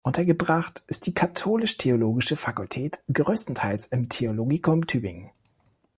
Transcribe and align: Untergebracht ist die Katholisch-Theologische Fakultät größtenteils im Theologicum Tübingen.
Untergebracht 0.03 0.83
ist 0.87 1.05
die 1.05 1.13
Katholisch-Theologische 1.13 2.35
Fakultät 2.35 3.03
größtenteils 3.13 3.85
im 3.85 4.09
Theologicum 4.09 4.87
Tübingen. 4.87 5.29